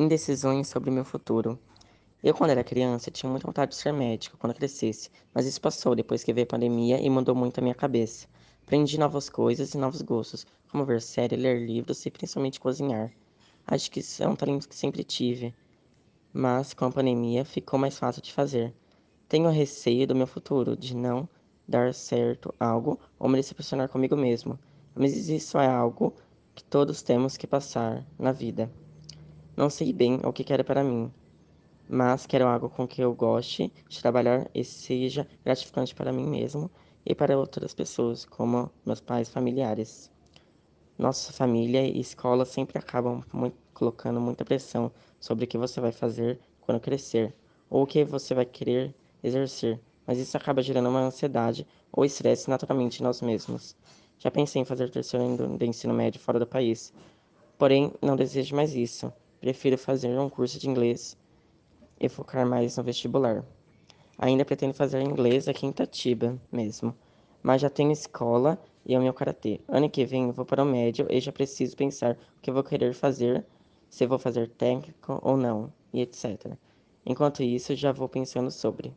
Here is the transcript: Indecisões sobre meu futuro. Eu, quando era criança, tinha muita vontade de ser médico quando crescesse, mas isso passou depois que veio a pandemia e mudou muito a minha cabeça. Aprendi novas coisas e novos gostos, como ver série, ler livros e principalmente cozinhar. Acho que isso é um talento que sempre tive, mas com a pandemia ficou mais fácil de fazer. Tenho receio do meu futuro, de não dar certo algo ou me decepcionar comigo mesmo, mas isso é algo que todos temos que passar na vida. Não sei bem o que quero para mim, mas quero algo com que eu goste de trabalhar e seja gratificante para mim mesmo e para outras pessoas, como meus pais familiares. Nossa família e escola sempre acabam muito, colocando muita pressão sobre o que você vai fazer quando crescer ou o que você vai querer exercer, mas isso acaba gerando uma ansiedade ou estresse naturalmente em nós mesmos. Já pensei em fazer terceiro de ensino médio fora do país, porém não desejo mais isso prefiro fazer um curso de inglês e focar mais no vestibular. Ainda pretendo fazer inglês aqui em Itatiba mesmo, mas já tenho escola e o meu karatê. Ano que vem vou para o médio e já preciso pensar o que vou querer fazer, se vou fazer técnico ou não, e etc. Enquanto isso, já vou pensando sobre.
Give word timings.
Indecisões 0.00 0.66
sobre 0.66 0.90
meu 0.90 1.04
futuro. 1.04 1.58
Eu, 2.24 2.32
quando 2.32 2.48
era 2.48 2.64
criança, 2.64 3.10
tinha 3.10 3.28
muita 3.28 3.46
vontade 3.46 3.72
de 3.72 3.76
ser 3.76 3.92
médico 3.92 4.38
quando 4.38 4.54
crescesse, 4.54 5.10
mas 5.34 5.44
isso 5.44 5.60
passou 5.60 5.94
depois 5.94 6.24
que 6.24 6.32
veio 6.32 6.46
a 6.46 6.48
pandemia 6.48 6.98
e 6.98 7.10
mudou 7.10 7.34
muito 7.34 7.58
a 7.58 7.60
minha 7.62 7.74
cabeça. 7.74 8.26
Aprendi 8.62 8.98
novas 8.98 9.28
coisas 9.28 9.74
e 9.74 9.76
novos 9.76 10.00
gostos, 10.00 10.46
como 10.72 10.86
ver 10.86 11.02
série, 11.02 11.36
ler 11.36 11.66
livros 11.66 12.06
e 12.06 12.10
principalmente 12.10 12.58
cozinhar. 12.58 13.12
Acho 13.66 13.90
que 13.90 14.00
isso 14.00 14.22
é 14.22 14.26
um 14.26 14.34
talento 14.34 14.66
que 14.66 14.74
sempre 14.74 15.04
tive, 15.04 15.54
mas 16.32 16.72
com 16.72 16.86
a 16.86 16.90
pandemia 16.90 17.44
ficou 17.44 17.78
mais 17.78 17.98
fácil 17.98 18.22
de 18.22 18.32
fazer. 18.32 18.74
Tenho 19.28 19.50
receio 19.50 20.06
do 20.06 20.16
meu 20.16 20.26
futuro, 20.26 20.78
de 20.78 20.96
não 20.96 21.28
dar 21.68 21.92
certo 21.92 22.54
algo 22.58 22.98
ou 23.18 23.28
me 23.28 23.36
decepcionar 23.36 23.90
comigo 23.90 24.16
mesmo, 24.16 24.58
mas 24.94 25.28
isso 25.28 25.58
é 25.58 25.66
algo 25.66 26.14
que 26.54 26.64
todos 26.64 27.02
temos 27.02 27.36
que 27.36 27.46
passar 27.46 28.02
na 28.18 28.32
vida. 28.32 28.72
Não 29.56 29.68
sei 29.68 29.92
bem 29.92 30.20
o 30.24 30.32
que 30.32 30.44
quero 30.44 30.64
para 30.64 30.84
mim, 30.84 31.12
mas 31.88 32.24
quero 32.24 32.46
algo 32.46 32.70
com 32.70 32.86
que 32.86 33.02
eu 33.02 33.12
goste 33.12 33.70
de 33.88 34.00
trabalhar 34.00 34.48
e 34.54 34.62
seja 34.62 35.26
gratificante 35.44 35.92
para 35.92 36.12
mim 36.12 36.24
mesmo 36.24 36.70
e 37.04 37.16
para 37.16 37.36
outras 37.36 37.74
pessoas, 37.74 38.24
como 38.24 38.70
meus 38.86 39.00
pais 39.00 39.28
familiares. 39.28 40.08
Nossa 40.96 41.32
família 41.32 41.82
e 41.82 41.98
escola 41.98 42.44
sempre 42.44 42.78
acabam 42.78 43.24
muito, 43.32 43.56
colocando 43.74 44.20
muita 44.20 44.44
pressão 44.44 44.92
sobre 45.18 45.44
o 45.44 45.48
que 45.48 45.58
você 45.58 45.80
vai 45.80 45.90
fazer 45.90 46.38
quando 46.60 46.80
crescer 46.80 47.34
ou 47.68 47.82
o 47.82 47.86
que 47.86 48.04
você 48.04 48.32
vai 48.34 48.46
querer 48.46 48.94
exercer, 49.22 49.80
mas 50.06 50.18
isso 50.18 50.36
acaba 50.36 50.62
gerando 50.62 50.88
uma 50.88 51.00
ansiedade 51.00 51.66
ou 51.92 52.04
estresse 52.04 52.48
naturalmente 52.48 53.00
em 53.00 53.02
nós 53.02 53.20
mesmos. 53.20 53.76
Já 54.16 54.30
pensei 54.30 54.62
em 54.62 54.64
fazer 54.64 54.90
terceiro 54.90 55.58
de 55.58 55.66
ensino 55.66 55.92
médio 55.92 56.20
fora 56.20 56.38
do 56.38 56.46
país, 56.46 56.94
porém 57.58 57.92
não 58.00 58.14
desejo 58.14 58.54
mais 58.54 58.76
isso 58.76 59.12
prefiro 59.40 59.78
fazer 59.78 60.18
um 60.18 60.28
curso 60.28 60.58
de 60.58 60.68
inglês 60.68 61.16
e 61.98 62.08
focar 62.08 62.46
mais 62.46 62.76
no 62.76 62.84
vestibular. 62.84 63.44
Ainda 64.18 64.44
pretendo 64.44 64.74
fazer 64.74 65.00
inglês 65.00 65.48
aqui 65.48 65.66
em 65.66 65.70
Itatiba 65.70 66.38
mesmo, 66.52 66.94
mas 67.42 67.62
já 67.62 67.70
tenho 67.70 67.90
escola 67.90 68.58
e 68.84 68.96
o 68.96 69.00
meu 69.00 69.14
karatê. 69.14 69.60
Ano 69.66 69.88
que 69.88 70.04
vem 70.04 70.30
vou 70.30 70.44
para 70.44 70.62
o 70.62 70.66
médio 70.66 71.06
e 71.08 71.20
já 71.20 71.32
preciso 71.32 71.76
pensar 71.76 72.18
o 72.36 72.40
que 72.42 72.52
vou 72.52 72.62
querer 72.62 72.94
fazer, 72.94 73.44
se 73.88 74.06
vou 74.06 74.18
fazer 74.18 74.48
técnico 74.50 75.18
ou 75.22 75.36
não, 75.36 75.72
e 75.92 76.02
etc. 76.02 76.54
Enquanto 77.04 77.42
isso, 77.42 77.74
já 77.74 77.92
vou 77.92 78.08
pensando 78.08 78.50
sobre. 78.50 78.94